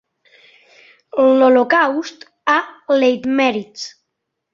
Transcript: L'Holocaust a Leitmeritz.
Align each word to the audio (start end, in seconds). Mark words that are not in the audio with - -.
L'Holocaust 1.39 2.25
a 2.55 2.57
Leitmeritz. 3.03 3.85